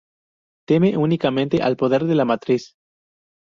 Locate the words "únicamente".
0.97-1.61